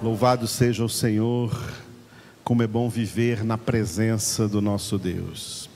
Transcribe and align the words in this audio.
Louvado 0.00 0.46
seja 0.46 0.84
o 0.84 0.88
Senhor, 0.88 1.52
como 2.44 2.62
é 2.62 2.68
bom 2.68 2.88
viver 2.88 3.42
na 3.42 3.58
presença 3.58 4.46
do 4.46 4.62
nosso 4.62 4.96
Deus. 4.96 5.68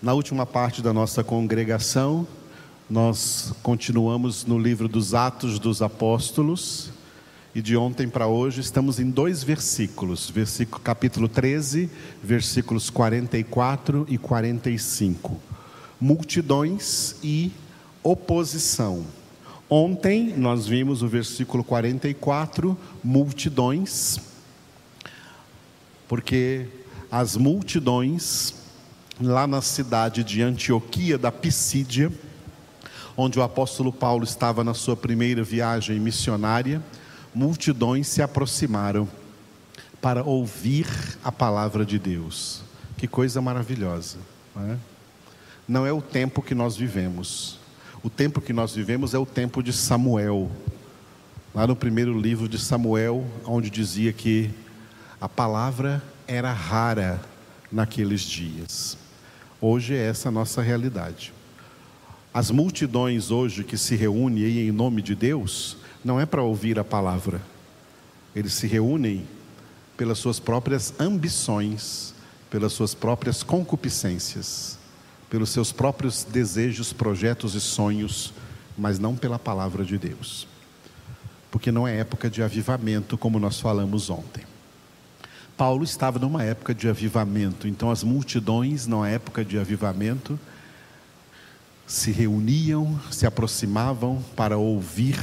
Na 0.00 0.14
última 0.14 0.46
parte 0.46 0.80
da 0.80 0.92
nossa 0.92 1.24
congregação, 1.24 2.24
nós 2.88 3.52
continuamos 3.64 4.44
no 4.44 4.56
livro 4.60 4.86
dos 4.86 5.12
Atos 5.12 5.58
dos 5.58 5.82
Apóstolos, 5.82 6.92
e 7.52 7.60
de 7.60 7.76
ontem 7.76 8.08
para 8.08 8.28
hoje 8.28 8.60
estamos 8.60 9.00
em 9.00 9.10
dois 9.10 9.42
versículos, 9.42 10.30
versículo 10.30 10.80
capítulo 10.80 11.26
13, 11.26 11.90
versículos 12.22 12.90
44 12.90 14.06
e 14.08 14.16
45. 14.18 15.36
Multidões 16.00 17.16
e 17.24 17.50
oposição. 18.04 19.04
Ontem 19.72 20.34
nós 20.36 20.66
vimos 20.66 21.00
o 21.00 21.06
versículo 21.06 21.62
44, 21.62 22.76
multidões, 23.04 24.18
porque 26.08 26.66
as 27.08 27.36
multidões 27.36 28.52
lá 29.20 29.46
na 29.46 29.62
cidade 29.62 30.24
de 30.24 30.42
Antioquia 30.42 31.16
da 31.16 31.30
Pisídia, 31.30 32.10
onde 33.16 33.38
o 33.38 33.44
apóstolo 33.44 33.92
Paulo 33.92 34.24
estava 34.24 34.64
na 34.64 34.74
sua 34.74 34.96
primeira 34.96 35.44
viagem 35.44 36.00
missionária, 36.00 36.82
multidões 37.32 38.08
se 38.08 38.20
aproximaram 38.20 39.08
para 40.02 40.24
ouvir 40.24 40.88
a 41.22 41.30
palavra 41.30 41.84
de 41.84 41.96
Deus. 41.96 42.62
Que 42.96 43.06
coisa 43.06 43.40
maravilhosa, 43.40 44.18
não 44.52 44.72
é? 44.72 44.76
Não 45.68 45.86
é 45.86 45.92
o 45.92 46.02
tempo 46.02 46.42
que 46.42 46.56
nós 46.56 46.76
vivemos. 46.76 47.59
O 48.02 48.08
tempo 48.08 48.40
que 48.40 48.54
nós 48.54 48.74
vivemos 48.74 49.12
é 49.12 49.18
o 49.18 49.26
tempo 49.26 49.62
de 49.62 49.74
Samuel. 49.74 50.50
Lá 51.54 51.66
no 51.66 51.76
primeiro 51.76 52.18
livro 52.18 52.48
de 52.48 52.58
Samuel, 52.58 53.26
onde 53.44 53.68
dizia 53.68 54.10
que 54.10 54.48
a 55.20 55.28
palavra 55.28 56.02
era 56.26 56.50
rara 56.50 57.20
naqueles 57.70 58.22
dias. 58.22 58.96
Hoje 59.60 59.94
é 59.94 60.08
essa 60.08 60.30
a 60.30 60.32
nossa 60.32 60.62
realidade. 60.62 61.30
As 62.32 62.50
multidões 62.50 63.30
hoje 63.30 63.64
que 63.64 63.76
se 63.76 63.96
reúnem 63.96 64.60
em 64.60 64.72
nome 64.72 65.02
de 65.02 65.14
Deus, 65.14 65.76
não 66.02 66.18
é 66.18 66.24
para 66.24 66.42
ouvir 66.42 66.78
a 66.78 66.84
palavra. 66.84 67.42
Eles 68.34 68.54
se 68.54 68.66
reúnem 68.66 69.26
pelas 69.98 70.16
suas 70.16 70.40
próprias 70.40 70.94
ambições, 70.98 72.14
pelas 72.48 72.72
suas 72.72 72.94
próprias 72.94 73.42
concupiscências 73.42 74.79
pelos 75.30 75.50
seus 75.50 75.70
próprios 75.70 76.24
desejos, 76.24 76.92
projetos 76.92 77.54
e 77.54 77.60
sonhos, 77.60 78.34
mas 78.76 78.98
não 78.98 79.16
pela 79.16 79.38
palavra 79.38 79.84
de 79.84 79.96
Deus. 79.96 80.46
Porque 81.50 81.70
não 81.70 81.86
é 81.86 81.98
época 81.98 82.28
de 82.28 82.42
avivamento, 82.42 83.16
como 83.16 83.38
nós 83.38 83.60
falamos 83.60 84.10
ontem. 84.10 84.44
Paulo 85.56 85.84
estava 85.84 86.18
numa 86.18 86.42
época 86.42 86.74
de 86.74 86.88
avivamento, 86.88 87.68
então 87.68 87.90
as 87.90 88.02
multidões, 88.02 88.86
na 88.86 89.08
época 89.08 89.44
de 89.44 89.58
avivamento, 89.58 90.38
se 91.86 92.10
reuniam, 92.10 92.98
se 93.10 93.26
aproximavam 93.26 94.24
para 94.34 94.56
ouvir 94.56 95.18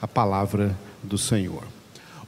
a 0.00 0.08
palavra 0.08 0.76
do 1.02 1.16
Senhor. 1.16 1.62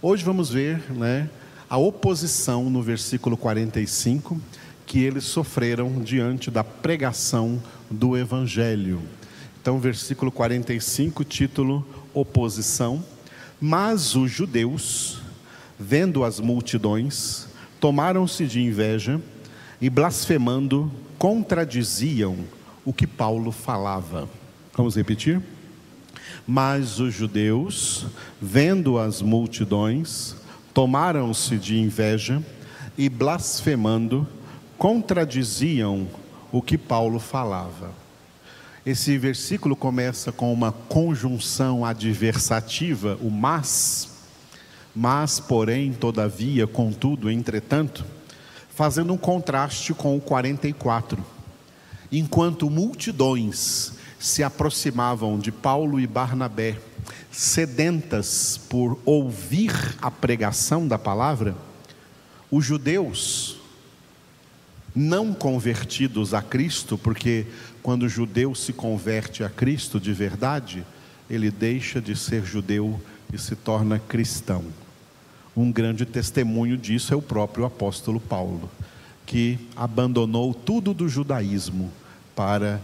Hoje 0.00 0.24
vamos 0.24 0.50
ver 0.50 0.92
né, 0.92 1.28
a 1.68 1.76
oposição 1.76 2.70
no 2.70 2.82
versículo 2.82 3.36
45 3.36 4.40
que 4.88 5.04
eles 5.04 5.24
sofreram 5.24 6.02
diante 6.02 6.50
da 6.50 6.64
pregação 6.64 7.62
do 7.90 8.16
Evangelho. 8.16 9.02
Então, 9.60 9.78
versículo 9.78 10.32
45, 10.32 11.24
título 11.24 11.86
Oposição. 12.14 13.04
Mas 13.60 14.16
os 14.16 14.30
judeus, 14.30 15.20
vendo 15.78 16.24
as 16.24 16.40
multidões, 16.40 17.48
tomaram-se 17.78 18.46
de 18.46 18.62
inveja 18.62 19.20
e, 19.78 19.90
blasfemando, 19.90 20.90
contradiziam 21.18 22.38
o 22.82 22.90
que 22.90 23.06
Paulo 23.06 23.52
falava. 23.52 24.26
Vamos 24.74 24.96
repetir? 24.96 25.38
Mas 26.46 26.98
os 26.98 27.12
judeus, 27.12 28.06
vendo 28.40 28.98
as 28.98 29.20
multidões, 29.20 30.34
tomaram-se 30.72 31.58
de 31.58 31.76
inveja 31.78 32.42
e, 32.96 33.10
blasfemando, 33.10 34.26
contradiziam 34.78 36.06
o 36.52 36.62
que 36.62 36.78
Paulo 36.78 37.18
falava. 37.18 37.90
Esse 38.86 39.18
versículo 39.18 39.74
começa 39.74 40.30
com 40.30 40.52
uma 40.52 40.70
conjunção 40.70 41.84
adversativa, 41.84 43.18
o 43.20 43.28
mas, 43.28 44.08
mas, 44.94 45.40
porém, 45.40 45.92
todavia, 45.92 46.66
contudo, 46.66 47.28
entretanto, 47.30 48.06
fazendo 48.70 49.12
um 49.12 49.18
contraste 49.18 49.92
com 49.92 50.16
o 50.16 50.20
44. 50.20 51.22
Enquanto 52.10 52.70
multidões 52.70 53.92
se 54.18 54.42
aproximavam 54.42 55.38
de 55.38 55.52
Paulo 55.52 56.00
e 56.00 56.06
Barnabé, 56.06 56.78
sedentas 57.30 58.58
por 58.70 58.98
ouvir 59.04 59.72
a 60.00 60.10
pregação 60.10 60.86
da 60.88 60.98
palavra, 60.98 61.54
os 62.50 62.64
judeus, 62.64 63.57
não 64.94 65.32
convertidos 65.32 66.34
a 66.34 66.42
Cristo, 66.42 66.98
porque 66.98 67.46
quando 67.82 68.04
o 68.04 68.08
judeu 68.08 68.54
se 68.54 68.72
converte 68.72 69.44
a 69.44 69.50
Cristo 69.50 70.00
de 70.00 70.12
verdade, 70.12 70.84
ele 71.28 71.50
deixa 71.50 72.00
de 72.00 72.16
ser 72.16 72.44
judeu 72.44 73.00
e 73.32 73.38
se 73.38 73.54
torna 73.54 73.98
cristão. 73.98 74.64
Um 75.56 75.70
grande 75.70 76.06
testemunho 76.06 76.76
disso 76.76 77.12
é 77.12 77.16
o 77.16 77.22
próprio 77.22 77.64
apóstolo 77.64 78.20
Paulo, 78.20 78.70
que 79.26 79.58
abandonou 79.76 80.54
tudo 80.54 80.94
do 80.94 81.08
judaísmo 81.08 81.92
para 82.34 82.80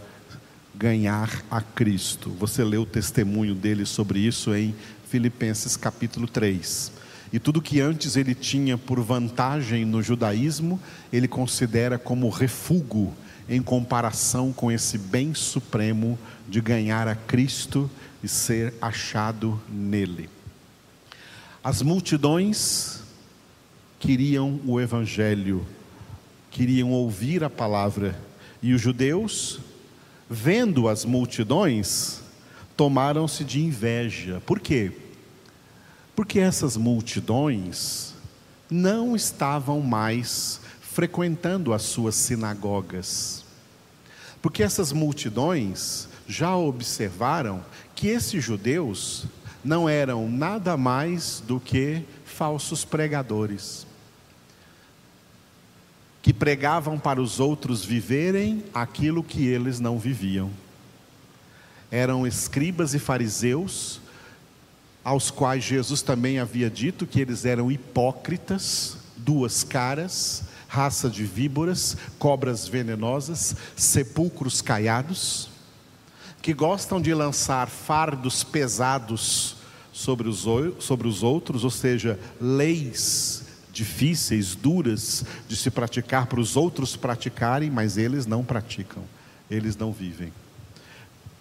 ganhar 0.75 1.43
a 1.49 1.61
Cristo. 1.61 2.29
Você 2.31 2.63
lê 2.63 2.77
o 2.77 2.85
testemunho 2.85 3.55
dele 3.55 3.85
sobre 3.85 4.19
isso 4.19 4.53
em 4.53 4.75
Filipenses 5.07 5.77
capítulo 5.77 6.27
3. 6.27 6.91
E 7.35 7.39
tudo 7.39 7.61
que 7.61 7.81
antes 7.81 8.15
ele 8.15 8.33
tinha 8.33 8.77
por 8.77 8.97
vantagem 9.01 9.83
no 9.83 10.01
judaísmo, 10.01 10.79
ele 11.11 11.27
considera 11.27 11.99
como 11.99 12.29
refúgio 12.29 13.11
em 13.49 13.61
comparação 13.61 14.53
com 14.53 14.71
esse 14.71 14.97
bem 14.97 15.33
supremo 15.33 16.17
de 16.47 16.61
ganhar 16.61 17.09
a 17.09 17.13
Cristo 17.13 17.91
e 18.23 18.27
ser 18.29 18.73
achado 18.81 19.61
nele. 19.67 20.29
As 21.61 21.81
multidões 21.81 23.01
queriam 23.99 24.61
o 24.65 24.79
evangelho, 24.79 25.67
queriam 26.49 26.91
ouvir 26.91 27.43
a 27.43 27.49
palavra, 27.49 28.17
e 28.63 28.73
os 28.73 28.79
judeus, 28.79 29.59
vendo 30.29 30.87
as 30.87 31.03
multidões, 31.03 32.21
tomaram-se 32.77 33.43
de 33.43 33.59
inveja. 33.59 34.41
Por 34.45 34.61
quê? 34.61 34.93
Porque 36.15 36.39
essas 36.39 36.77
multidões 36.77 38.13
não 38.69 39.15
estavam 39.15 39.81
mais 39.81 40.61
frequentando 40.81 41.73
as 41.73 41.81
suas 41.81 42.15
sinagogas. 42.15 43.43
Porque 44.41 44.63
essas 44.63 44.91
multidões 44.91 46.07
já 46.27 46.55
observaram 46.55 47.63
que 47.93 48.07
esses 48.07 48.43
judeus 48.43 49.25
não 49.63 49.89
eram 49.89 50.29
nada 50.29 50.77
mais 50.77 51.43
do 51.45 51.59
que 51.59 52.03
falsos 52.23 52.85
pregadores, 52.85 53.87
que 56.21 56.33
pregavam 56.33 56.99
para 56.99 57.21
os 57.21 57.39
outros 57.39 57.83
viverem 57.83 58.63
aquilo 58.73 59.23
que 59.23 59.45
eles 59.47 59.79
não 59.79 59.97
viviam. 59.97 60.51
Eram 61.91 62.27
escribas 62.27 62.93
e 62.93 62.99
fariseus 62.99 63.99
aos 65.05 65.29
quais 65.29 65.63
Jesus 65.63 66.01
também 66.01 66.39
havia 66.39 66.67
dito 66.67 67.05
que 67.05 67.21
eles 67.21 67.45
eram 67.45 67.71
hipócritas, 67.71 68.97
duas 69.15 69.63
caras, 69.63 70.45
raça 70.67 71.07
de 71.07 71.23
víboras, 71.23 71.95
cobras 72.17 72.67
venenosas, 72.67 73.55
sepulcros 73.75 74.63
caiados, 74.63 75.47
que 76.41 76.55
gostam 76.55 76.99
de 76.99 77.13
lançar 77.13 77.69
fardos 77.69 78.43
pesados 78.43 79.57
sobre 79.93 80.27
os, 80.27 80.43
sobre 80.79 81.07
os 81.07 81.21
outros, 81.21 81.63
ou 81.63 81.69
seja, 81.69 82.19
leis 82.41 83.43
difíceis, 83.71 84.55
duras 84.55 85.23
de 85.47 85.55
se 85.55 85.69
praticar 85.69 86.25
para 86.25 86.39
os 86.39 86.57
outros 86.57 86.95
praticarem, 86.95 87.69
mas 87.69 87.95
eles 87.95 88.25
não 88.25 88.43
praticam, 88.43 89.03
eles 89.51 89.77
não 89.77 89.91
vivem 89.91 90.33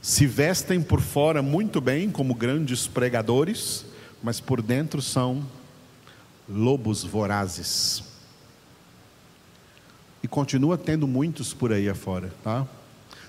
se 0.05 0.27
vestem 0.27 0.83
por 0.83 1.01
fora 1.01 1.41
muito 1.41 1.81
bem, 1.81 2.11
como 2.11 2.35
grandes 2.35 2.87
pregadores, 2.87 3.87
mas 4.23 4.39
por 4.39 4.61
dentro 4.61 5.01
são 5.01 5.43
lobos 6.47 7.03
vorazes. 7.03 8.05
E 10.23 10.29
continua 10.29 10.77
tendo 10.77 11.09
muitos 11.09 11.55
por 11.55 11.73
aí 11.73 11.89
afora, 11.89 12.31
tá? 12.45 12.69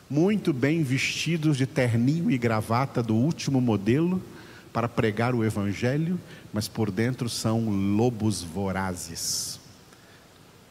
Muito 0.10 0.52
bem 0.52 0.84
vestidos 0.84 1.56
de 1.56 1.66
terninho 1.66 2.30
e 2.30 2.38
gravata 2.38 3.02
do 3.02 3.16
último 3.16 3.62
modelo, 3.62 4.22
para 4.74 4.90
pregar 4.90 5.34
o 5.34 5.46
Evangelho, 5.46 6.20
mas 6.52 6.68
por 6.68 6.92
dentro 6.92 7.30
são 7.30 7.70
lobos 7.70 8.44
vorazes. 8.44 9.62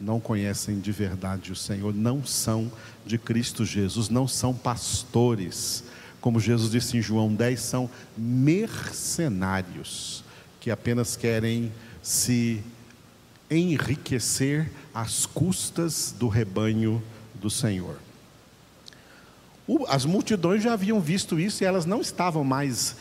Não 0.05 0.21
conhecem 0.21 0.81
de 0.81 0.93
verdade 0.93 1.51
o 1.51 1.57
Senhor, 1.57 1.95
não 1.95 2.23
são 2.23 2.71
de 3.07 3.17
Cristo 3.17 3.65
Jesus, 3.65 4.11
não 4.11 4.29
são 4.29 4.53
pastores. 4.53 5.83
Como 6.21 6.39
Jesus 6.39 6.71
disse 6.71 6.99
em 6.99 7.01
João 7.01 7.35
10, 7.35 7.59
são 7.59 7.91
mercenários 8.15 10.23
que 10.61 10.71
apenas 10.71 11.17
querem 11.17 11.73
se 12.03 12.63
enriquecer 13.51 14.71
às 14.93 15.25
custas 15.25 16.15
do 16.19 16.29
rebanho 16.29 17.03
do 17.35 17.49
Senhor. 17.49 17.97
As 19.89 20.05
multidões 20.05 20.63
já 20.63 20.75
haviam 20.75 21.01
visto 21.01 21.41
isso 21.41 21.65
e 21.65 21.67
elas 21.67 21.87
não 21.87 22.03
estavam 22.03 22.45
mais 22.45 22.95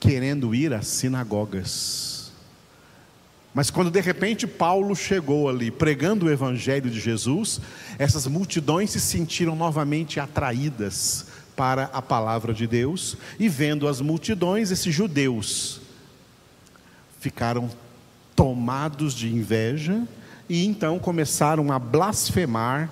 querendo 0.00 0.52
ir 0.52 0.72
às 0.72 0.88
sinagogas. 0.88 2.17
Mas 3.58 3.70
quando 3.70 3.90
de 3.90 4.00
repente 4.00 4.46
Paulo 4.46 4.94
chegou 4.94 5.48
ali 5.48 5.68
pregando 5.68 6.26
o 6.26 6.30
evangelho 6.30 6.88
de 6.88 7.00
Jesus, 7.00 7.60
essas 7.98 8.24
multidões 8.28 8.90
se 8.90 9.00
sentiram 9.00 9.56
novamente 9.56 10.20
atraídas 10.20 11.26
para 11.56 11.90
a 11.92 12.00
palavra 12.00 12.54
de 12.54 12.68
Deus 12.68 13.16
e 13.36 13.48
vendo 13.48 13.88
as 13.88 14.00
multidões, 14.00 14.70
esses 14.70 14.94
judeus 14.94 15.80
ficaram 17.18 17.68
tomados 18.36 19.12
de 19.12 19.26
inveja 19.26 20.06
e 20.48 20.64
então 20.64 21.00
começaram 21.00 21.72
a 21.72 21.80
blasfemar 21.80 22.88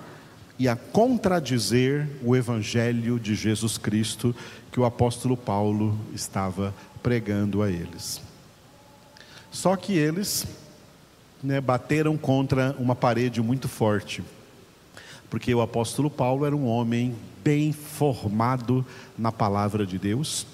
e 0.59 0.67
a 0.67 0.75
contradizer 0.75 2.09
o 2.21 2.35
evangelho 2.35 3.17
de 3.17 3.35
Jesus 3.35 3.77
Cristo 3.77 4.35
que 4.69 4.81
o 4.81 4.83
apóstolo 4.83 5.37
Paulo 5.37 5.97
estava 6.13 6.75
pregando 7.01 7.63
a 7.63 7.71
eles. 7.71 8.26
Só 9.57 9.75
que 9.75 9.93
eles 9.93 10.45
né, 11.41 11.59
bateram 11.59 12.15
contra 12.15 12.75
uma 12.77 12.95
parede 12.95 13.41
muito 13.41 13.67
forte, 13.67 14.23
porque 15.31 15.51
o 15.51 15.61
apóstolo 15.61 16.11
Paulo 16.11 16.45
era 16.45 16.55
um 16.55 16.67
homem 16.67 17.15
bem 17.43 17.73
formado 17.73 18.85
na 19.17 19.31
palavra 19.31 19.83
de 19.83 19.97
Deus, 19.97 20.45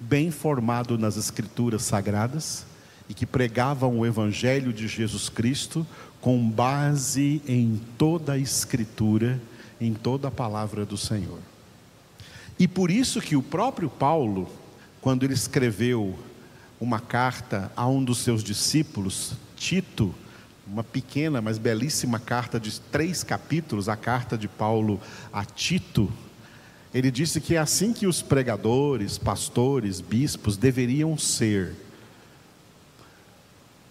bem 0.00 0.32
formado 0.32 0.98
nas 0.98 1.16
escrituras 1.16 1.82
sagradas 1.82 2.66
e 3.08 3.14
que 3.14 3.24
pregavam 3.24 4.00
o 4.00 4.04
evangelho 4.04 4.72
de 4.72 4.88
Jesus 4.88 5.28
Cristo 5.28 5.86
com 6.20 6.50
base 6.50 7.40
em 7.46 7.80
toda 7.96 8.32
a 8.32 8.38
Escritura, 8.38 9.40
em 9.80 9.94
toda 9.94 10.26
a 10.26 10.32
palavra 10.32 10.84
do 10.84 10.96
Senhor. 10.96 11.38
E 12.58 12.66
por 12.66 12.90
isso 12.90 13.20
que 13.20 13.36
o 13.36 13.42
próprio 13.42 13.88
Paulo, 13.88 14.48
quando 15.00 15.22
ele 15.22 15.34
escreveu 15.34 16.18
uma 16.80 17.00
carta 17.00 17.70
a 17.76 17.86
um 17.86 18.02
dos 18.02 18.18
seus 18.18 18.42
discípulos, 18.42 19.34
Tito, 19.56 20.14
uma 20.66 20.84
pequena, 20.84 21.40
mas 21.40 21.58
belíssima 21.58 22.18
carta 22.18 22.58
de 22.58 22.80
três 22.80 23.22
capítulos, 23.22 23.88
a 23.88 23.96
carta 23.96 24.36
de 24.36 24.48
Paulo 24.48 25.00
a 25.32 25.44
Tito, 25.44 26.12
ele 26.96 27.10
disse 27.10 27.42
que 27.42 27.54
é 27.54 27.58
assim 27.58 27.92
que 27.92 28.06
os 28.06 28.22
pregadores, 28.22 29.18
pastores, 29.18 30.00
bispos 30.00 30.56
deveriam 30.56 31.18
ser. 31.18 31.74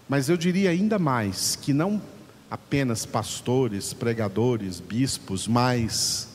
Mas 0.08 0.28
eu 0.28 0.36
diria 0.36 0.70
ainda 0.70 0.98
mais 0.98 1.54
que 1.54 1.72
não 1.72 2.02
apenas 2.50 3.06
pastores, 3.06 3.92
pregadores, 3.92 4.80
bispos, 4.80 5.46
mas 5.46 6.28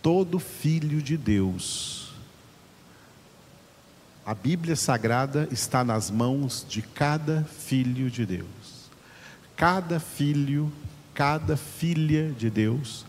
todo 0.00 0.38
filho 0.38 1.02
de 1.02 1.16
Deus. 1.16 1.97
A 4.28 4.34
Bíblia 4.34 4.76
Sagrada 4.76 5.48
está 5.50 5.82
nas 5.82 6.10
mãos 6.10 6.66
de 6.68 6.82
cada 6.82 7.44
filho 7.44 8.10
de 8.10 8.26
Deus. 8.26 8.90
Cada 9.56 9.98
filho, 9.98 10.70
cada 11.14 11.56
filha 11.56 12.30
de 12.32 12.50
Deus 12.50 13.06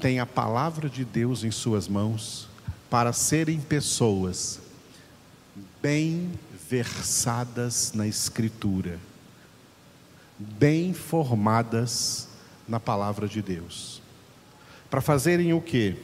tem 0.00 0.20
a 0.20 0.24
palavra 0.24 0.88
de 0.88 1.04
Deus 1.04 1.44
em 1.44 1.50
suas 1.50 1.86
mãos 1.86 2.48
para 2.88 3.12
serem 3.12 3.60
pessoas 3.60 4.58
bem 5.82 6.32
versadas 6.66 7.92
na 7.94 8.06
Escritura 8.06 8.98
bem 10.38 10.94
formadas 10.94 12.26
na 12.66 12.80
palavra 12.80 13.28
de 13.28 13.42
Deus. 13.42 14.00
Para 14.88 15.02
fazerem 15.02 15.52
o 15.52 15.60
quê? 15.60 15.94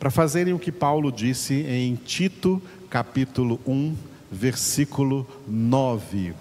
Para 0.00 0.10
fazerem 0.10 0.52
o 0.52 0.58
que 0.58 0.72
Paulo 0.72 1.12
disse 1.12 1.54
em 1.54 1.94
Tito, 1.94 2.60
capítulo 2.92 3.58
1, 3.66 3.96
versículo 4.30 5.26
9. 5.48 6.34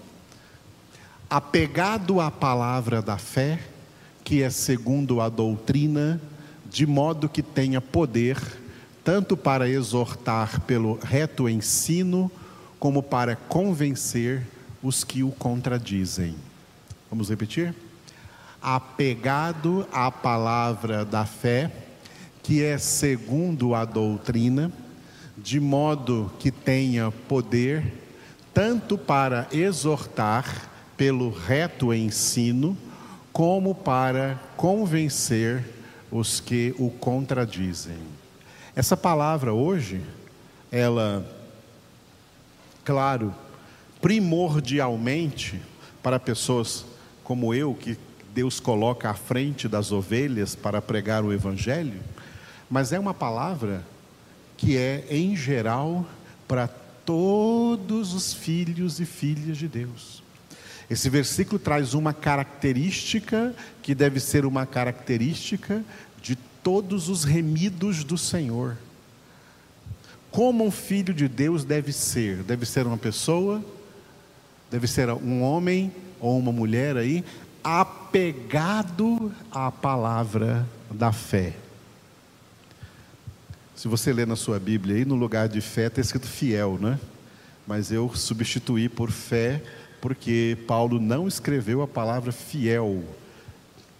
Apegado 1.29 2.19
à 2.19 2.29
palavra 2.29 3.01
da 3.01 3.17
fé, 3.17 3.57
que 4.21 4.43
é 4.43 4.49
segundo 4.49 5.21
a 5.21 5.29
doutrina, 5.29 6.19
de 6.69 6.85
modo 6.85 7.29
que 7.29 7.41
tenha 7.41 7.79
poder, 7.79 8.37
tanto 9.01 9.37
para 9.37 9.69
exortar 9.69 10.59
pelo 10.63 10.99
reto 11.01 11.47
ensino, 11.47 12.29
como 12.77 13.01
para 13.01 13.37
convencer 13.37 14.45
os 14.83 15.05
que 15.05 15.23
o 15.23 15.31
contradizem. 15.31 16.35
Vamos 17.09 17.29
repetir? 17.29 17.73
Apegado 18.61 19.87
à 19.89 20.11
palavra 20.11 21.05
da 21.05 21.25
fé, 21.25 21.71
que 22.43 22.61
é 22.61 22.77
segundo 22.77 23.73
a 23.73 23.85
doutrina, 23.85 24.69
de 25.43 25.59
modo 25.59 26.31
que 26.39 26.51
tenha 26.51 27.11
poder, 27.27 27.93
tanto 28.53 28.97
para 28.97 29.47
exortar 29.51 30.69
pelo 30.95 31.31
reto 31.31 31.93
ensino, 31.93 32.77
como 33.33 33.73
para 33.73 34.39
convencer 34.55 35.63
os 36.11 36.39
que 36.39 36.75
o 36.77 36.91
contradizem. 36.91 37.97
Essa 38.75 38.95
palavra 38.95 39.53
hoje, 39.53 40.01
ela, 40.71 41.25
claro, 42.83 43.33
primordialmente 44.01 45.61
para 46.03 46.19
pessoas 46.19 46.85
como 47.23 47.53
eu, 47.53 47.73
que 47.73 47.97
Deus 48.33 48.59
coloca 48.59 49.09
à 49.09 49.13
frente 49.13 49.67
das 49.67 49.91
ovelhas 49.91 50.55
para 50.55 50.81
pregar 50.81 51.23
o 51.23 51.33
Evangelho, 51.33 52.01
mas 52.69 52.91
é 52.91 52.99
uma 52.99 53.13
palavra 53.13 53.83
que 54.61 54.77
é, 54.77 55.03
em 55.09 55.35
geral, 55.35 56.05
para 56.47 56.67
todos 57.03 58.13
os 58.13 58.31
filhos 58.31 58.99
e 58.99 59.05
filhas 59.07 59.57
de 59.57 59.67
Deus. 59.67 60.21
Esse 60.87 61.09
versículo 61.09 61.57
traz 61.57 61.95
uma 61.95 62.13
característica 62.13 63.55
que 63.81 63.95
deve 63.95 64.19
ser 64.19 64.45
uma 64.45 64.67
característica 64.67 65.83
de 66.21 66.35
todos 66.61 67.09
os 67.09 67.23
remidos 67.23 68.03
do 68.03 68.19
Senhor. 68.19 68.77
Como 70.29 70.63
um 70.63 70.69
filho 70.69 71.11
de 71.11 71.27
Deus 71.27 71.63
deve 71.63 71.91
ser? 71.91 72.43
Deve 72.43 72.63
ser 72.67 72.85
uma 72.85 72.97
pessoa, 72.97 73.65
deve 74.69 74.85
ser 74.85 75.09
um 75.09 75.41
homem 75.41 75.91
ou 76.19 76.37
uma 76.37 76.51
mulher 76.51 76.97
aí, 76.97 77.25
apegado 77.63 79.31
à 79.51 79.71
palavra 79.71 80.69
da 80.91 81.11
fé. 81.11 81.55
Se 83.81 83.87
você 83.87 84.13
ler 84.13 84.27
na 84.27 84.35
sua 84.35 84.59
Bíblia 84.59 84.97
aí, 84.97 85.05
no 85.05 85.15
lugar 85.15 85.49
de 85.49 85.59
fé 85.59 85.87
está 85.87 85.99
escrito 85.99 86.27
fiel, 86.27 86.77
né? 86.79 86.99
Mas 87.65 87.91
eu 87.91 88.13
substituí 88.13 88.87
por 88.87 89.09
fé, 89.09 89.59
porque 89.99 90.55
Paulo 90.67 90.99
não 90.99 91.27
escreveu 91.27 91.81
a 91.81 91.87
palavra 91.87 92.31
fiel, 92.31 93.03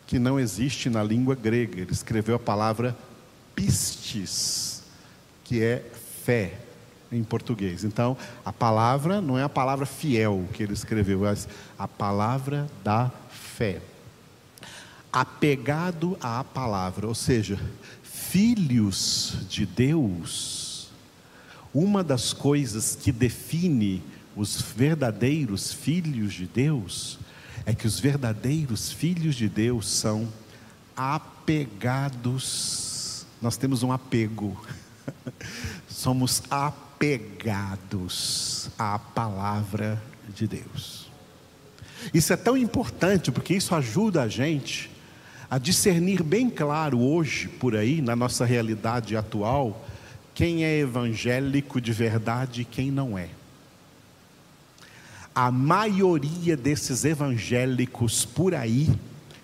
que 0.06 0.20
não 0.20 0.40
existe 0.40 0.88
na 0.88 1.04
língua 1.04 1.34
grega. 1.34 1.82
Ele 1.82 1.92
escreveu 1.92 2.36
a 2.36 2.40
palavra 2.40 2.96
pistis, 3.56 4.84
que 5.44 5.64
é 5.64 5.84
fé 6.24 6.60
em 7.12 7.24
português. 7.24 7.84
Então, 7.84 8.16
a 8.46 8.54
palavra 8.54 9.20
não 9.20 9.36
é 9.36 9.42
a 9.42 9.50
palavra 9.50 9.88
fiel 9.88 10.48
que 10.54 10.62
ele 10.62 10.74
escreveu, 10.74 11.22
mas 11.22 11.48
a 11.76 11.88
palavra 11.88 12.68
da 12.84 13.12
fé. 13.32 13.82
Apegado 15.12 16.16
à 16.22 16.44
palavra, 16.44 17.08
ou 17.08 17.16
seja, 17.16 17.60
filhos 18.12 19.36
de 19.50 19.66
Deus. 19.66 20.90
Uma 21.74 22.04
das 22.04 22.34
coisas 22.34 22.96
que 22.96 23.10
define 23.12 24.04
os 24.36 24.62
verdadeiros 24.62 25.74
filhos 25.74 26.34
de 26.34 26.46
Deus 26.46 27.18
é 27.66 27.74
que 27.74 27.88
os 27.88 27.98
verdadeiros 28.00 28.92
filhos 28.92 29.36
de 29.36 29.48
Deus 29.48 29.88
são 29.90 30.28
apegados. 30.96 32.46
Nós 33.42 33.56
temos 33.56 33.82
um 33.84 33.94
apego. 33.94 34.62
Somos 35.88 36.44
apegados 36.50 37.90
à 38.78 39.00
palavra 39.00 40.04
de 40.36 40.48
Deus. 40.48 41.10
Isso 42.14 42.34
é 42.34 42.38
tão 42.38 42.58
importante 42.58 43.32
porque 43.32 43.54
isso 43.54 43.74
ajuda 43.74 44.24
a 44.24 44.28
gente 44.28 44.91
a 45.52 45.58
discernir 45.58 46.24
bem 46.24 46.50
claro 46.50 47.02
hoje, 47.02 47.50
por 47.50 47.76
aí, 47.76 48.02
na 48.02 48.16
nossa 48.16 48.46
realidade 48.46 49.18
atual, 49.18 49.86
quem 50.34 50.64
é 50.64 50.80
evangélico 50.80 51.82
de 51.82 51.92
verdade 51.92 52.62
e 52.62 52.66
quem 52.66 52.90
não 52.90 53.18
é. 53.18 53.28
A 55.36 55.52
maioria 55.52 56.56
desses 56.56 57.04
evangélicos 57.04 58.24
por 58.24 58.56
aí 58.56 58.90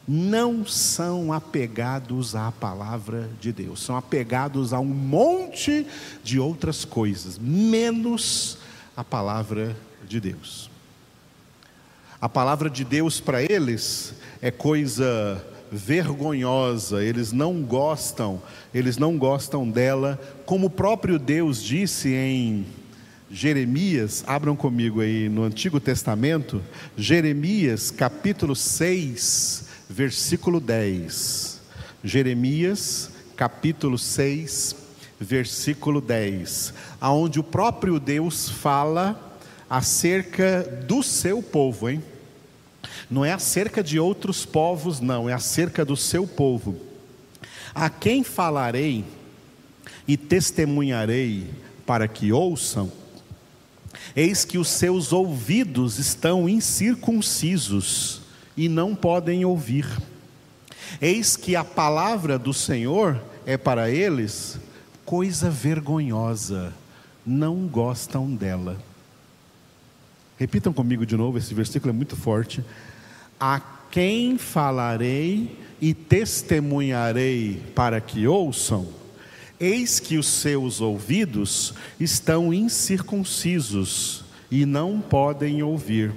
não 0.07 0.65
são 0.65 1.33
apegados 1.33 2.37
à 2.37 2.53
palavra 2.53 3.29
de 3.41 3.51
Deus, 3.51 3.81
são 3.81 3.97
apegados 3.97 4.71
a 4.71 4.79
um 4.79 4.85
monte 4.85 5.85
de 6.23 6.39
outras 6.39 6.85
coisas, 6.85 7.37
menos 7.37 8.59
a 8.95 9.03
palavra 9.03 9.75
de 10.07 10.21
Deus. 10.21 10.69
A 12.21 12.29
palavra 12.29 12.69
de 12.69 12.85
Deus 12.85 13.19
para 13.19 13.43
eles 13.43 14.13
é 14.41 14.49
coisa 14.49 15.45
vergonhosa, 15.71 17.03
eles 17.03 17.31
não 17.31 17.61
gostam, 17.61 18.41
eles 18.73 18.97
não 18.97 19.17
gostam 19.17 19.69
dela, 19.69 20.19
como 20.45 20.67
o 20.67 20.69
próprio 20.69 21.19
Deus 21.19 21.61
disse 21.61 22.13
em 22.13 22.65
Jeremias, 23.29 24.23
abram 24.25 24.55
comigo 24.55 25.01
aí 25.01 25.27
no 25.27 25.43
Antigo 25.43 25.79
Testamento, 25.79 26.61
Jeremias 26.95 27.91
capítulo 27.91 28.55
6, 28.55 29.65
versículo 29.89 30.59
10. 30.59 31.61
Jeremias, 32.03 33.11
capítulo 33.35 33.97
6, 33.97 34.75
versículo 35.19 35.99
10, 35.99 36.73
aonde 37.01 37.39
o 37.39 37.43
próprio 37.43 37.99
Deus 37.99 38.49
fala 38.49 39.39
acerca 39.69 40.63
do 40.87 41.03
seu 41.03 41.41
povo, 41.41 41.89
hein? 41.89 42.01
Não 43.09 43.23
é 43.23 43.31
acerca 43.31 43.83
de 43.83 43.99
outros 43.99 44.45
povos, 44.45 44.99
não, 44.99 45.29
é 45.29 45.33
acerca 45.33 45.85
do 45.85 45.95
seu 45.95 46.27
povo. 46.27 46.75
A 47.73 47.89
quem 47.89 48.23
falarei 48.23 49.05
e 50.07 50.17
testemunharei 50.17 51.49
para 51.85 52.07
que 52.07 52.31
ouçam? 52.31 52.91
Eis 54.15 54.43
que 54.43 54.57
os 54.57 54.67
seus 54.67 55.13
ouvidos 55.13 55.99
estão 55.99 56.49
incircuncisos 56.49 58.21
e 58.55 58.67
não 58.67 58.95
podem 58.95 59.45
ouvir. 59.45 59.87
Eis 61.01 61.35
que 61.37 61.55
a 61.55 61.63
palavra 61.63 62.37
do 62.39 62.53
Senhor 62.53 63.21
é 63.45 63.57
para 63.57 63.89
eles 63.89 64.59
coisa 65.05 65.49
vergonhosa, 65.49 66.73
não 67.25 67.67
gostam 67.67 68.29
dela. 68.33 68.77
Repitam 70.37 70.73
comigo 70.73 71.05
de 71.05 71.15
novo, 71.15 71.37
esse 71.37 71.53
versículo 71.53 71.91
é 71.91 71.93
muito 71.93 72.15
forte. 72.15 72.63
A 73.39 73.59
quem 73.91 74.37
falarei 74.37 75.57
e 75.79 75.93
testemunharei 75.93 77.61
para 77.75 78.01
que 78.01 78.27
ouçam? 78.27 78.87
Eis 79.59 79.99
que 79.99 80.17
os 80.17 80.27
seus 80.27 80.81
ouvidos 80.81 81.73
estão 81.99 82.53
incircuncisos 82.53 84.23
e 84.51 84.65
não 84.65 85.01
podem 85.01 85.63
ouvir. 85.63 86.13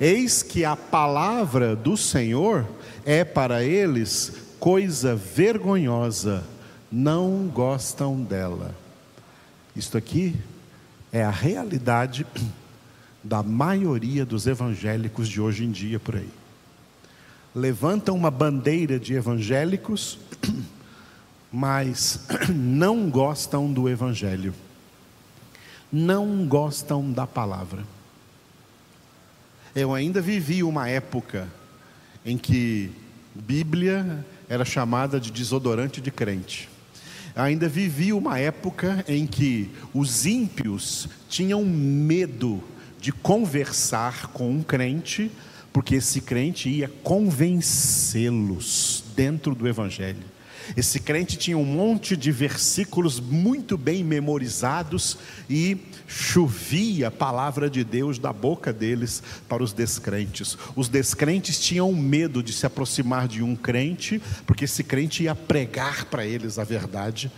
Eis 0.00 0.42
que 0.42 0.64
a 0.64 0.74
palavra 0.74 1.76
do 1.76 1.96
Senhor 1.96 2.66
é 3.04 3.24
para 3.24 3.62
eles 3.62 4.32
coisa 4.58 5.14
vergonhosa, 5.14 6.42
não 6.90 7.46
gostam 7.52 8.22
dela. 8.22 8.74
Isto 9.76 9.98
aqui 9.98 10.34
é 11.12 11.22
a 11.22 11.30
realidade 11.30 12.26
da 13.24 13.42
maioria 13.42 14.26
dos 14.26 14.46
evangélicos 14.46 15.28
de 15.28 15.40
hoje 15.40 15.64
em 15.64 15.70
dia 15.70 15.98
por 15.98 16.16
aí. 16.16 16.28
Levantam 17.54 18.14
uma 18.14 18.30
bandeira 18.30 19.00
de 19.00 19.14
evangélicos, 19.14 20.18
mas 21.50 22.26
não 22.54 23.08
gostam 23.08 23.72
do 23.72 23.88
evangelho, 23.88 24.52
não 25.90 26.46
gostam 26.46 27.10
da 27.10 27.26
palavra. 27.26 27.82
Eu 29.74 29.94
ainda 29.94 30.20
vivi 30.20 30.62
uma 30.62 30.88
época 30.88 31.48
em 32.26 32.36
que 32.36 32.92
Bíblia 33.34 34.24
era 34.48 34.64
chamada 34.64 35.18
de 35.18 35.32
desodorante 35.32 36.00
de 36.00 36.10
crente. 36.10 36.68
Ainda 37.34 37.68
vivi 37.68 38.12
uma 38.12 38.38
época 38.38 39.04
em 39.08 39.26
que 39.26 39.70
os 39.92 40.26
ímpios 40.26 41.08
tinham 41.28 41.64
medo 41.64 42.62
de 43.04 43.12
conversar 43.12 44.28
com 44.28 44.50
um 44.50 44.62
crente, 44.62 45.30
porque 45.74 45.96
esse 45.96 46.22
crente 46.22 46.70
ia 46.70 46.90
convencê-los 47.02 49.04
dentro 49.14 49.54
do 49.54 49.68
Evangelho. 49.68 50.32
Esse 50.74 50.98
crente 50.98 51.36
tinha 51.36 51.58
um 51.58 51.66
monte 51.66 52.16
de 52.16 52.32
versículos 52.32 53.20
muito 53.20 53.76
bem 53.76 54.02
memorizados 54.02 55.18
e 55.50 55.76
chovia 56.06 57.08
a 57.08 57.10
palavra 57.10 57.68
de 57.68 57.84
Deus 57.84 58.18
da 58.18 58.32
boca 58.32 58.72
deles 58.72 59.22
para 59.46 59.62
os 59.62 59.74
descrentes. 59.74 60.56
Os 60.74 60.88
descrentes 60.88 61.60
tinham 61.60 61.92
medo 61.92 62.42
de 62.42 62.54
se 62.54 62.64
aproximar 62.64 63.28
de 63.28 63.42
um 63.42 63.54
crente, 63.54 64.18
porque 64.46 64.64
esse 64.64 64.82
crente 64.82 65.24
ia 65.24 65.34
pregar 65.34 66.06
para 66.06 66.24
eles 66.24 66.58
a 66.58 66.64
verdade 66.64 67.30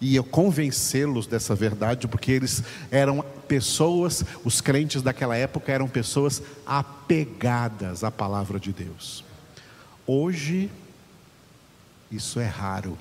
ia 0.00 0.22
convencê-los 0.22 1.26
dessa 1.26 1.54
verdade, 1.54 2.06
porque 2.06 2.30
eles 2.30 2.62
eram 2.90 3.24
pessoas, 3.48 4.24
os 4.44 4.60
crentes 4.60 5.02
daquela 5.02 5.36
época 5.36 5.72
eram 5.72 5.88
pessoas 5.88 6.42
apegadas 6.64 8.04
à 8.04 8.10
palavra 8.10 8.60
de 8.60 8.72
Deus. 8.72 9.24
Hoje, 10.06 10.70
isso 12.10 12.38
é 12.38 12.46
raro. 12.46 12.96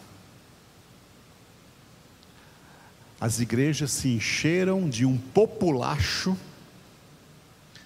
As 3.19 3.39
igrejas 3.39 3.91
se 3.91 4.09
encheram 4.09 4.89
de 4.89 5.05
um 5.05 5.17
populacho 5.17 6.37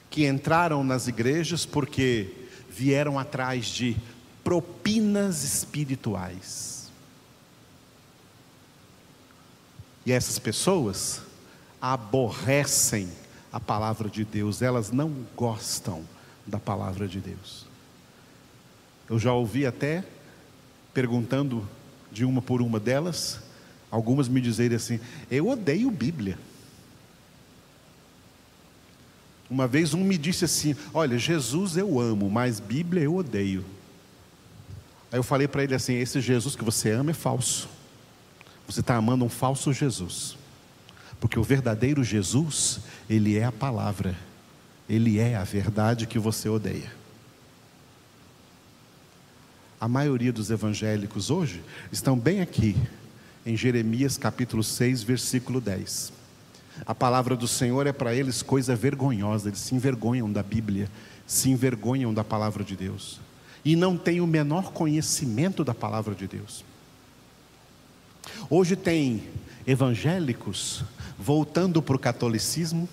que 0.09 0.27
entraram 0.27 0.83
nas 0.83 1.07
igrejas 1.07 1.65
porque 1.65 2.29
vieram 2.69 3.17
atrás 3.17 3.67
de 3.67 3.95
propinas 4.43 5.43
espirituais. 5.43 6.70
E 10.05 10.11
essas 10.11 10.39
pessoas 10.39 11.21
aborrecem 11.81 13.09
a 13.51 13.59
palavra 13.59 14.09
de 14.09 14.23
Deus, 14.23 14.61
elas 14.61 14.91
não 14.91 15.13
gostam 15.35 16.03
da 16.45 16.59
palavra 16.59 17.07
de 17.07 17.19
Deus. 17.19 17.65
Eu 19.09 19.19
já 19.19 19.33
ouvi 19.33 19.65
até 19.65 20.03
perguntando 20.93 21.67
de 22.11 22.25
uma 22.25 22.41
por 22.41 22.61
uma 22.61 22.79
delas, 22.79 23.39
algumas 23.89 24.27
me 24.27 24.41
dizerem 24.41 24.75
assim: 24.75 24.99
Eu 25.29 25.49
odeio 25.49 25.91
Bíblia. 25.91 26.37
Uma 29.49 29.67
vez 29.67 29.93
um 29.93 30.03
me 30.03 30.17
disse 30.17 30.45
assim: 30.45 30.75
Olha, 30.93 31.17
Jesus 31.17 31.75
eu 31.75 31.99
amo, 31.99 32.29
mas 32.29 32.59
Bíblia 32.59 33.03
eu 33.03 33.15
odeio. 33.15 33.65
Aí 35.11 35.19
eu 35.19 35.23
falei 35.23 35.47
para 35.47 35.63
ele 35.63 35.75
assim: 35.75 35.95
Esse 35.95 36.21
Jesus 36.21 36.55
que 36.55 36.63
você 36.63 36.91
ama 36.91 37.11
é 37.11 37.13
falso. 37.13 37.67
Você 38.67 38.79
está 38.79 38.95
amando 38.95 39.25
um 39.25 39.29
falso 39.29 39.73
Jesus. 39.73 40.37
Porque 41.19 41.37
o 41.37 41.43
verdadeiro 41.43 42.03
Jesus, 42.03 42.79
ele 43.09 43.37
é 43.37 43.43
a 43.43 43.51
palavra, 43.51 44.17
ele 44.89 45.19
é 45.19 45.35
a 45.35 45.43
verdade 45.43 46.07
que 46.07 46.17
você 46.17 46.49
odeia. 46.49 46.91
A 49.79 49.87
maioria 49.87 50.33
dos 50.33 50.49
evangélicos 50.49 51.29
hoje 51.29 51.63
estão 51.91 52.17
bem 52.17 52.41
aqui, 52.41 52.75
em 53.45 53.55
Jeremias 53.55 54.17
capítulo 54.17 54.63
6, 54.63 55.03
versículo 55.03 55.61
10. 55.61 56.11
A 56.85 56.95
palavra 56.95 57.35
do 57.35 57.47
Senhor 57.47 57.85
é 57.85 57.91
para 57.91 58.15
eles 58.15 58.41
coisa 58.41 58.75
vergonhosa, 58.75 59.49
eles 59.49 59.59
se 59.59 59.75
envergonham 59.75 60.31
da 60.31 60.41
Bíblia, 60.41 60.89
se 61.27 61.49
envergonham 61.49 62.13
da 62.13 62.23
palavra 62.23 62.63
de 62.63 62.75
Deus, 62.75 63.19
e 63.63 63.75
não 63.75 63.97
têm 63.97 64.21
o 64.21 64.27
menor 64.27 64.71
conhecimento 64.71 65.63
da 65.63 65.73
palavra 65.73 66.15
de 66.15 66.27
Deus. 66.27 66.63
Hoje 68.49 68.75
tem 68.75 69.23
evangélicos 69.65 70.83
voltando 71.17 71.81
para 71.81 71.95
o 71.95 71.99
catolicismo, 71.99 72.87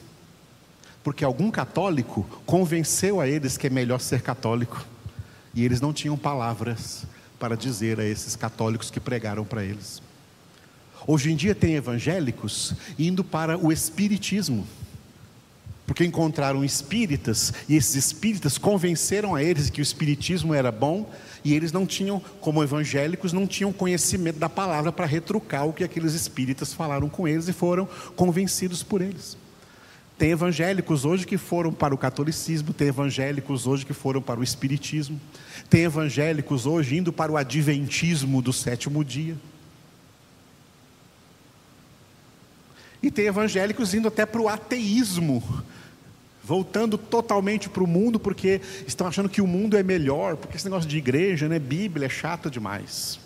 porque 1.03 1.25
algum 1.25 1.51
católico 1.51 2.29
convenceu 2.45 3.21
a 3.21 3.29
eles 3.29 3.57
que 3.57 3.67
é 3.67 3.71
melhor 3.71 4.01
ser 4.01 4.23
católico. 4.23 4.85
E 5.55 5.65
eles 5.65 5.81
não 5.81 5.93
tinham 5.93 6.17
palavras 6.17 7.05
para 7.39 7.57
dizer 7.57 7.99
a 8.01 8.05
esses 8.05 8.37
católicos 8.37 8.91
que 8.91 9.01
pregaram 9.01 9.45
para 9.45 9.65
eles. 9.65 10.03
Hoje 11.07 11.33
em 11.33 11.37
dia 11.37 11.55
tem 11.55 11.75
evangélicos 11.75 12.75
indo 12.99 13.25
para 13.25 13.57
o 13.57 13.73
espiritismo, 13.73 14.67
porque 15.89 16.05
encontraram 16.05 16.63
espíritas 16.63 17.51
e 17.67 17.75
esses 17.75 17.95
espíritas 17.95 18.59
convenceram 18.59 19.35
a 19.35 19.43
eles 19.43 19.71
que 19.71 19.81
o 19.81 19.83
espiritismo 19.83 20.53
era 20.53 20.71
bom 20.71 21.11
e 21.43 21.55
eles 21.55 21.73
não 21.73 21.87
tinham, 21.87 22.21
como 22.43 22.63
evangélicos, 22.63 23.33
não 23.33 23.47
tinham 23.47 23.73
conhecimento 23.73 24.39
da 24.39 24.51
palavra 24.51 24.93
para 24.93 25.07
retrucar 25.07 25.67
o 25.67 25.73
que 25.73 25.83
aqueles 25.83 26.13
espíritas 26.13 26.75
falaram 26.75 27.09
com 27.09 27.27
eles 27.27 27.49
e 27.49 27.55
foram 27.55 27.89
convencidos 28.15 28.83
por 28.83 29.01
eles. 29.01 29.35
Tem 30.19 30.33
evangélicos 30.33 31.07
hoje 31.07 31.27
que 31.27 31.39
foram 31.39 31.73
para 31.73 31.95
o 31.95 31.99
catolicismo, 31.99 32.75
tem 32.75 32.89
evangélicos 32.89 33.67
hoje 33.67 33.87
que 33.87 33.95
foram 33.95 34.21
para 34.21 34.39
o 34.39 34.45
espiritismo, 34.45 35.19
tem 35.71 35.85
evangélicos 35.85 36.67
hoje 36.67 36.99
indo 36.99 37.15
para 37.15 37.33
o 37.33 37.37
adventismo 37.39 38.43
do 38.43 38.53
sétimo 38.53 39.03
dia. 39.03 39.39
E 43.03 43.11
tem 43.11 43.27
evangélicos 43.27 43.95
indo 43.95 44.09
até 44.09 44.27
para 44.27 44.43
o 44.43 44.49
ateísmo, 44.49 45.43
voltando 46.49 46.97
totalmente 46.97 47.69
para 47.69 47.85
o 47.85 47.87
mundo 47.87 48.19
porque 48.19 48.63
estão 48.87 49.07
achando 49.07 49.29
que 49.29 49.43
o 49.43 49.47
mundo 49.47 49.77
é 49.77 49.83
melhor, 49.83 50.35
porque 50.35 50.57
esse 50.57 50.65
negócio 50.65 50.89
de 50.89 50.97
igreja, 50.97 51.47
né, 51.47 51.59
Bíblia 51.59 52.07
é 52.07 52.09
chato 52.09 52.51
demais. 52.51 53.21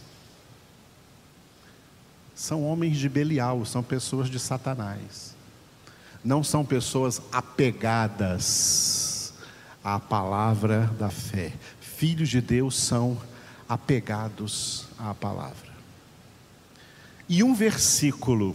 São 2.34 2.64
homens 2.64 2.96
de 2.96 3.08
Belial, 3.08 3.64
são 3.64 3.80
pessoas 3.80 4.28
de 4.28 4.40
Satanás. 4.40 5.36
Não 6.24 6.42
são 6.42 6.64
pessoas 6.64 7.22
apegadas 7.30 9.32
à 9.84 10.00
palavra 10.00 10.90
da 10.98 11.08
fé. 11.08 11.52
Filhos 11.80 12.28
de 12.28 12.40
Deus 12.40 12.76
são 12.76 13.16
apegados 13.68 14.86
à 14.98 15.14
palavra. 15.14 15.70
E 17.28 17.44
um 17.44 17.54
versículo 17.54 18.52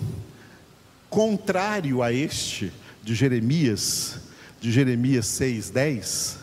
contrário 1.09 2.03
a 2.03 2.11
este, 2.11 2.73
de 3.01 3.15
Jeremias, 3.15 4.26
de 4.59 4.71
Jeremias 4.71 5.25
6,10, 5.27 6.37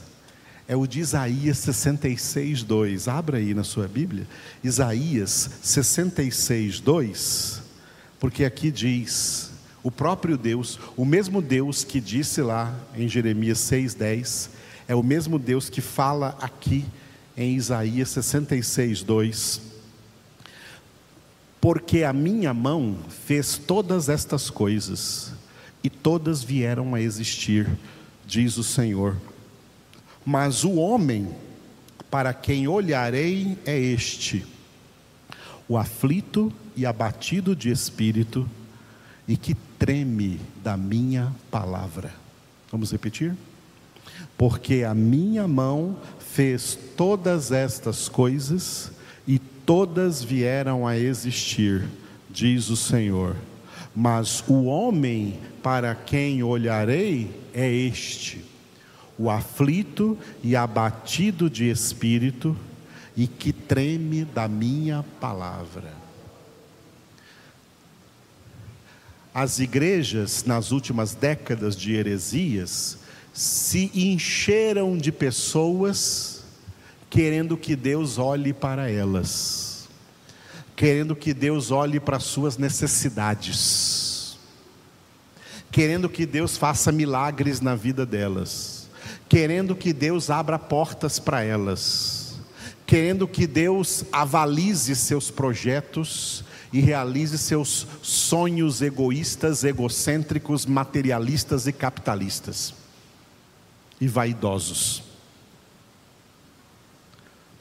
é 0.66 0.76
o 0.76 0.86
de 0.86 1.00
Isaías 1.00 1.58
66, 1.58 2.62
2. 2.62 3.08
Abra 3.08 3.38
aí 3.38 3.52
na 3.52 3.64
sua 3.64 3.86
Bíblia, 3.86 4.26
Isaías 4.62 5.50
66, 5.62 6.80
2, 6.80 7.62
porque 8.18 8.44
aqui 8.44 8.70
diz: 8.70 9.50
o 9.82 9.90
próprio 9.90 10.38
Deus, 10.38 10.78
o 10.96 11.04
mesmo 11.04 11.42
Deus 11.42 11.84
que 11.84 12.00
disse 12.00 12.40
lá 12.40 12.74
em 12.96 13.06
Jeremias 13.06 13.58
6,10, 13.58 14.48
é 14.88 14.94
o 14.94 15.02
mesmo 15.02 15.38
Deus 15.38 15.68
que 15.68 15.82
fala 15.82 16.36
aqui 16.40 16.86
em 17.36 17.54
Isaías 17.54 18.08
66, 18.10 19.02
2. 19.02 19.60
Porque 21.60 22.02
a 22.02 22.12
minha 22.12 22.54
mão 22.54 22.96
fez 23.26 23.58
todas 23.58 24.08
estas 24.08 24.48
coisas, 24.48 25.32
e 25.82 25.90
todas 25.90 26.42
vieram 26.42 26.94
a 26.94 27.00
existir, 27.00 27.68
diz 28.26 28.56
o 28.56 28.64
Senhor. 28.64 29.16
Mas 30.24 30.64
o 30.64 30.74
homem 30.74 31.28
para 32.10 32.32
quem 32.32 32.66
olharei 32.68 33.58
é 33.66 33.78
este: 33.78 34.46
o 35.68 35.76
aflito 35.76 36.52
e 36.76 36.86
abatido 36.86 37.54
de 37.54 37.70
espírito, 37.70 38.48
e 39.26 39.36
que 39.36 39.54
treme 39.78 40.40
da 40.62 40.76
minha 40.76 41.34
palavra. 41.50 42.12
Vamos 42.70 42.90
repetir? 42.90 43.34
Porque 44.36 44.84
a 44.84 44.94
minha 44.94 45.46
mão 45.46 45.96
fez 46.18 46.78
todas 46.96 47.52
estas 47.52 48.08
coisas, 48.08 48.90
e 49.26 49.38
todas 49.38 50.22
vieram 50.22 50.86
a 50.86 50.98
existir, 50.98 51.84
diz 52.30 52.68
o 52.68 52.76
Senhor. 52.76 53.36
Mas 53.94 54.42
o 54.48 54.64
homem 54.64 55.38
para 55.62 55.94
quem 55.94 56.42
olharei 56.42 57.43
é 57.54 57.70
este 57.70 58.54
o 59.18 59.30
aflito 59.30 60.18
e 60.42 60.56
abatido 60.56 61.48
de 61.48 61.70
espírito, 61.70 62.56
e 63.16 63.28
que 63.28 63.52
treme 63.52 64.24
da 64.24 64.48
minha 64.48 65.04
palavra. 65.20 65.92
As 69.32 69.60
igrejas, 69.60 70.44
nas 70.44 70.72
últimas 70.72 71.14
décadas 71.14 71.76
de 71.76 71.94
heresias, 71.94 72.98
se 73.32 73.90
encheram 73.94 74.96
de 74.96 75.12
pessoas 75.12 76.44
querendo 77.08 77.56
que 77.56 77.76
Deus 77.76 78.18
olhe 78.18 78.52
para 78.52 78.90
elas, 78.90 79.88
querendo 80.74 81.14
que 81.14 81.32
Deus 81.32 81.70
olhe 81.70 82.00
para 82.00 82.18
suas 82.18 82.56
necessidades, 82.56 83.93
querendo 85.74 86.08
que 86.08 86.24
Deus 86.24 86.56
faça 86.56 86.92
milagres 86.92 87.60
na 87.60 87.74
vida 87.74 88.06
delas 88.06 88.84
querendo 89.28 89.74
que 89.74 89.92
Deus 89.92 90.30
abra 90.30 90.58
portas 90.58 91.18
para 91.18 91.42
elas, 91.42 92.38
querendo 92.86 93.26
que 93.26 93.46
Deus 93.46 94.04
avalize 94.12 94.94
seus 94.94 95.30
projetos 95.30 96.44
e 96.72 96.80
realize 96.80 97.38
seus 97.38 97.86
sonhos 98.02 98.82
egoístas, 98.82 99.64
egocêntricos, 99.64 100.66
materialistas 100.66 101.66
e 101.66 101.72
capitalistas 101.72 102.74
e 104.00 104.08
vaidosos. 104.08 105.02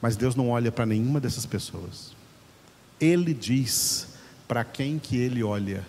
Mas 0.00 0.16
Deus 0.16 0.34
não 0.34 0.50
olha 0.50 0.70
para 0.70 0.84
nenhuma 0.84 1.18
dessas 1.18 1.46
pessoas. 1.46 2.12
Ele 3.00 3.32
diz 3.32 4.08
para 4.46 4.64
quem 4.64 4.98
que 4.98 5.16
ele 5.16 5.42
olha. 5.42 5.84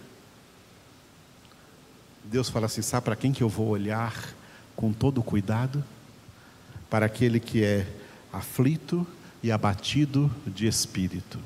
Deus 2.25 2.49
fala 2.49 2.65
assim: 2.65 2.81
sabe 2.81 3.05
para 3.05 3.15
quem 3.15 3.31
que 3.31 3.43
eu 3.43 3.49
vou 3.49 3.69
olhar? 3.69 4.35
com 4.75 4.91
todo 4.91 5.23
cuidado 5.23 5.83
para 6.89 7.05
aquele 7.05 7.39
que 7.39 7.63
é 7.63 7.87
aflito 8.31 9.07
e 9.41 9.51
abatido 9.51 10.31
de 10.45 10.67
espírito. 10.67 11.39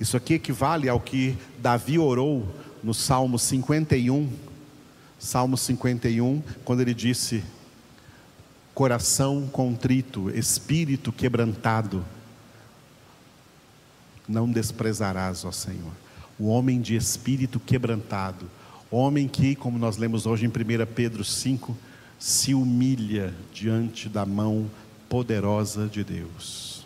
Isso 0.00 0.16
aqui 0.16 0.34
equivale 0.34 0.88
ao 0.88 0.98
que 0.98 1.36
Davi 1.58 1.98
orou 1.98 2.48
no 2.82 2.92
Salmo 2.92 3.38
51, 3.38 4.32
Salmo 5.18 5.56
51, 5.56 6.42
quando 6.64 6.80
ele 6.80 6.94
disse: 6.94 7.44
Coração 8.74 9.46
contrito, 9.46 10.30
espírito 10.30 11.12
quebrantado, 11.12 12.04
não 14.28 14.50
desprezarás, 14.50 15.44
ó 15.44 15.52
Senhor. 15.52 15.92
O 16.38 16.48
homem 16.48 16.80
de 16.80 16.96
espírito 16.96 17.60
quebrantado, 17.60 18.50
Homem 18.90 19.26
que, 19.26 19.54
como 19.54 19.78
nós 19.78 19.96
lemos 19.96 20.26
hoje 20.26 20.46
em 20.46 20.48
1 20.48 20.52
Pedro 20.94 21.24
5, 21.24 21.76
se 22.18 22.54
humilha 22.54 23.34
diante 23.52 24.08
da 24.08 24.24
mão 24.24 24.70
poderosa 25.08 25.86
de 25.88 26.04
Deus. 26.04 26.84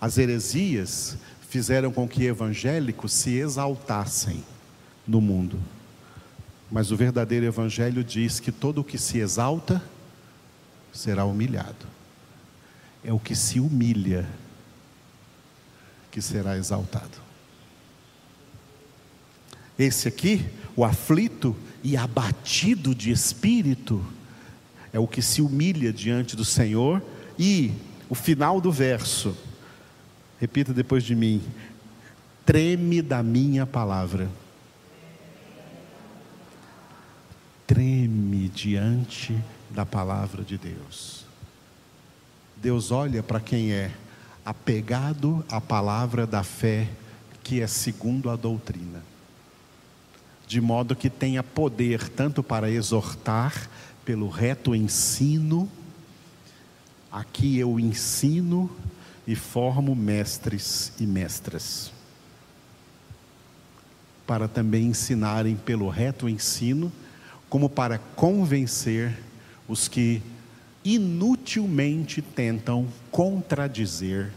As 0.00 0.16
heresias 0.16 1.16
fizeram 1.48 1.92
com 1.92 2.08
que 2.08 2.24
evangélicos 2.24 3.12
se 3.12 3.36
exaltassem 3.38 4.44
no 5.06 5.20
mundo. 5.20 5.58
Mas 6.70 6.90
o 6.90 6.96
verdadeiro 6.96 7.46
evangelho 7.46 8.04
diz 8.04 8.38
que 8.38 8.52
todo 8.52 8.82
o 8.82 8.84
que 8.84 8.98
se 8.98 9.18
exalta 9.18 9.82
será 10.92 11.24
humilhado. 11.24 11.86
É 13.02 13.12
o 13.12 13.18
que 13.18 13.34
se 13.34 13.58
humilha 13.58 14.28
que 16.10 16.20
será 16.20 16.56
exaltado. 16.58 17.27
Esse 19.78 20.08
aqui, 20.08 20.44
o 20.74 20.84
aflito 20.84 21.54
e 21.84 21.96
abatido 21.96 22.92
de 22.92 23.12
espírito, 23.12 24.04
é 24.92 24.98
o 24.98 25.06
que 25.06 25.22
se 25.22 25.40
humilha 25.40 25.92
diante 25.92 26.34
do 26.34 26.44
Senhor. 26.44 27.00
E 27.38 27.70
o 28.08 28.14
final 28.14 28.60
do 28.60 28.72
verso, 28.72 29.36
repita 30.40 30.74
depois 30.74 31.04
de 31.04 31.14
mim: 31.14 31.40
treme 32.44 33.00
da 33.00 33.22
minha 33.22 33.64
palavra. 33.64 34.28
Treme 37.64 38.48
diante 38.48 39.38
da 39.70 39.86
palavra 39.86 40.42
de 40.42 40.58
Deus. 40.58 41.24
Deus 42.56 42.90
olha 42.90 43.22
para 43.22 43.38
quem 43.38 43.70
é 43.70 43.92
apegado 44.44 45.44
à 45.48 45.60
palavra 45.60 46.26
da 46.26 46.42
fé, 46.42 46.88
que 47.44 47.60
é 47.60 47.66
segundo 47.68 48.28
a 48.30 48.34
doutrina 48.34 49.17
de 50.48 50.62
modo 50.62 50.96
que 50.96 51.10
tenha 51.10 51.42
poder 51.42 52.08
tanto 52.08 52.42
para 52.42 52.70
exortar 52.70 53.68
pelo 54.02 54.30
reto 54.30 54.74
ensino, 54.74 55.70
aqui 57.12 57.58
eu 57.58 57.78
ensino 57.78 58.74
e 59.26 59.36
formo 59.36 59.94
mestres 59.94 60.94
e 60.98 61.06
mestras, 61.06 61.92
para 64.26 64.48
também 64.48 64.86
ensinarem 64.86 65.54
pelo 65.54 65.90
reto 65.90 66.26
ensino, 66.26 66.90
como 67.50 67.68
para 67.68 67.98
convencer 67.98 69.18
os 69.68 69.86
que 69.86 70.22
inutilmente 70.82 72.22
tentam 72.22 72.88
contradizer 73.10 74.32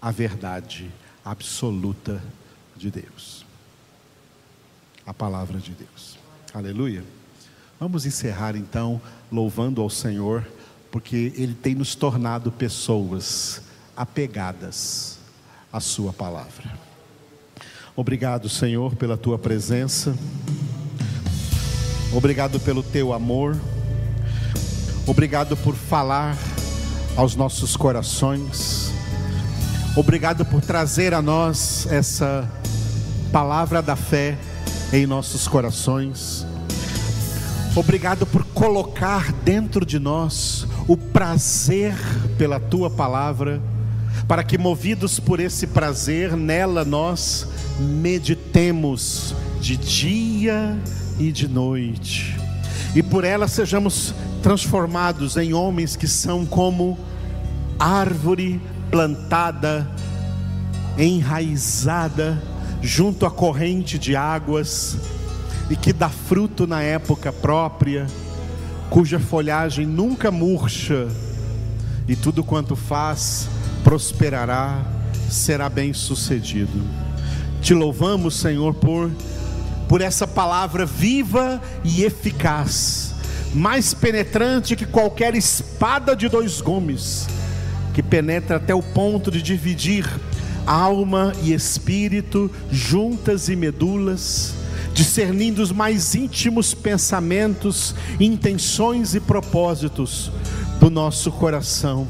a 0.00 0.12
verdade 0.12 0.92
absoluta 1.24 2.22
de 2.76 2.88
Deus 2.88 3.44
a 5.06 5.12
palavra 5.12 5.58
de 5.58 5.72
Deus. 5.72 6.18
Aleluia. 6.52 7.04
Vamos 7.78 8.06
encerrar 8.06 8.56
então 8.56 9.00
louvando 9.30 9.82
ao 9.82 9.90
Senhor, 9.90 10.46
porque 10.90 11.32
Ele 11.36 11.54
tem 11.54 11.74
nos 11.74 11.94
tornado 11.94 12.50
pessoas 12.52 13.62
apegadas 13.96 15.18
à 15.72 15.80
Sua 15.80 16.12
palavra. 16.12 16.78
Obrigado, 17.96 18.48
Senhor, 18.48 18.94
pela 18.96 19.16
Tua 19.16 19.38
presença. 19.38 20.16
Obrigado 22.12 22.58
pelo 22.60 22.82
Teu 22.82 23.12
amor. 23.12 23.56
Obrigado 25.06 25.56
por 25.56 25.74
falar 25.74 26.36
aos 27.16 27.36
nossos 27.36 27.76
corações. 27.76 28.92
Obrigado 29.96 30.44
por 30.44 30.60
trazer 30.62 31.12
a 31.12 31.20
nós 31.20 31.86
essa 31.90 32.50
palavra 33.30 33.82
da 33.82 33.94
fé 33.94 34.38
em 34.94 35.06
nossos 35.08 35.48
corações. 35.48 36.46
Obrigado 37.74 38.24
por 38.24 38.44
colocar 38.44 39.32
dentro 39.32 39.84
de 39.84 39.98
nós 39.98 40.68
o 40.86 40.96
prazer 40.96 41.96
pela 42.38 42.60
tua 42.60 42.88
palavra, 42.88 43.60
para 44.28 44.44
que, 44.44 44.56
movidos 44.56 45.18
por 45.18 45.40
esse 45.40 45.66
prazer, 45.66 46.36
nela 46.36 46.84
nós 46.84 47.48
meditemos 47.80 49.34
de 49.60 49.76
dia 49.76 50.78
e 51.18 51.32
de 51.32 51.48
noite, 51.48 52.38
e 52.94 53.02
por 53.02 53.24
ela 53.24 53.48
sejamos 53.48 54.14
transformados 54.44 55.36
em 55.36 55.52
homens 55.52 55.96
que 55.96 56.06
são 56.06 56.46
como 56.46 56.96
árvore 57.80 58.60
plantada, 58.92 59.90
enraizada 60.96 62.40
junto 62.84 63.24
à 63.24 63.30
corrente 63.30 63.98
de 63.98 64.14
águas 64.14 64.98
e 65.70 65.74
que 65.74 65.90
dá 65.90 66.10
fruto 66.10 66.66
na 66.66 66.82
época 66.82 67.32
própria, 67.32 68.06
cuja 68.90 69.18
folhagem 69.18 69.86
nunca 69.86 70.30
murcha 70.30 71.08
e 72.06 72.14
tudo 72.14 72.44
quanto 72.44 72.76
faz 72.76 73.48
prosperará, 73.82 74.84
será 75.30 75.70
bem 75.70 75.94
sucedido. 75.94 76.82
Te 77.62 77.72
louvamos, 77.72 78.36
Senhor, 78.36 78.74
por 78.74 79.10
por 79.88 80.00
essa 80.00 80.26
palavra 80.26 80.86
viva 80.86 81.60
e 81.84 82.04
eficaz, 82.04 83.14
mais 83.54 83.92
penetrante 83.92 84.74
que 84.74 84.86
qualquer 84.86 85.34
espada 85.34 86.16
de 86.16 86.28
dois 86.28 86.60
gumes, 86.60 87.26
que 87.92 88.02
penetra 88.02 88.56
até 88.56 88.74
o 88.74 88.82
ponto 88.82 89.30
de 89.30 89.42
dividir 89.42 90.08
alma 90.66 91.32
e 91.42 91.52
espírito, 91.52 92.50
juntas 92.70 93.48
e 93.48 93.56
medulas, 93.56 94.54
discernindo 94.92 95.62
os 95.62 95.72
mais 95.72 96.14
íntimos 96.14 96.74
pensamentos, 96.74 97.94
intenções 98.20 99.14
e 99.14 99.20
propósitos 99.20 100.30
do 100.80 100.90
nosso 100.90 101.30
coração. 101.32 102.06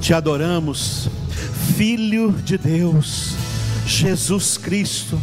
Te 0.00 0.14
adoramos, 0.14 1.08
Filho 1.76 2.32
de 2.32 2.58
Deus, 2.58 3.34
Jesus 3.86 4.58
Cristo, 4.58 5.20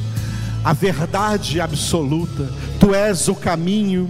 a 0.63 0.73
verdade 0.73 1.61
absoluta, 1.61 2.51
Tu 2.79 2.93
és 2.93 3.27
o 3.27 3.35
caminho, 3.35 4.09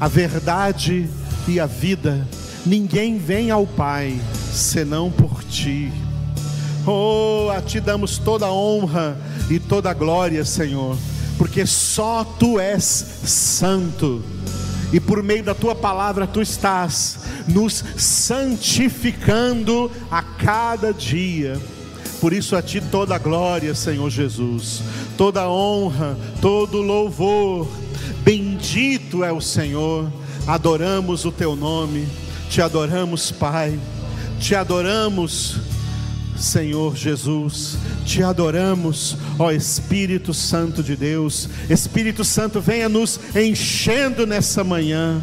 a 0.00 0.08
verdade 0.08 1.08
e 1.48 1.58
a 1.58 1.66
vida. 1.66 2.26
Ninguém 2.66 3.18
vem 3.18 3.50
ao 3.50 3.66
Pai 3.66 4.20
senão 4.52 5.10
por 5.10 5.42
Ti. 5.44 5.92
Oh, 6.86 7.50
a 7.50 7.62
Ti 7.62 7.80
damos 7.80 8.18
toda 8.18 8.46
a 8.46 8.52
honra 8.52 9.16
e 9.48 9.58
toda 9.58 9.90
a 9.90 9.94
glória, 9.94 10.44
Senhor, 10.44 10.98
porque 11.38 11.64
só 11.64 12.24
Tu 12.38 12.60
és 12.60 12.82
santo, 13.24 14.22
e 14.92 15.00
por 15.00 15.22
meio 15.22 15.42
da 15.42 15.54
Tua 15.54 15.74
palavra 15.74 16.26
Tu 16.26 16.42
estás 16.42 17.20
nos 17.48 17.82
santificando 17.96 19.90
a 20.10 20.22
cada 20.22 20.92
dia. 20.92 21.58
Por 22.20 22.34
isso 22.34 22.54
a 22.54 22.60
Ti 22.60 22.82
toda 22.82 23.14
a 23.14 23.18
glória, 23.18 23.74
Senhor 23.74 24.10
Jesus, 24.10 24.82
toda 25.16 25.40
a 25.42 25.50
honra, 25.50 26.18
todo 26.42 26.82
louvor. 26.82 27.66
Bendito 28.22 29.24
é 29.24 29.32
o 29.32 29.40
Senhor, 29.40 30.12
adoramos 30.46 31.24
o 31.24 31.32
Teu 31.32 31.56
nome, 31.56 32.06
Te 32.50 32.60
adoramos, 32.60 33.30
Pai, 33.30 33.78
Te 34.38 34.54
adoramos. 34.54 35.63
Senhor 36.36 36.96
Jesus, 36.96 37.78
te 38.04 38.22
adoramos, 38.22 39.16
ó 39.38 39.50
Espírito 39.50 40.34
Santo 40.34 40.82
de 40.82 40.96
Deus. 40.96 41.48
Espírito 41.70 42.24
Santo, 42.24 42.60
venha 42.60 42.88
nos 42.88 43.20
enchendo 43.34 44.26
nessa 44.26 44.64
manhã. 44.64 45.22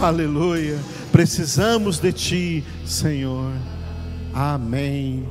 Aleluia. 0.00 0.78
Precisamos 1.10 1.98
de 1.98 2.12
ti, 2.12 2.64
Senhor. 2.84 3.52
Amém. 4.32 5.26